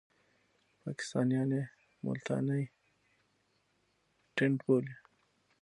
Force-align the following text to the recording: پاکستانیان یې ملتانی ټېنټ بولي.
پاکستانیان 0.83 1.49
یې 1.57 1.63
ملتانی 2.05 2.63
ټېنټ 4.35 4.57
بولي. 4.65 4.95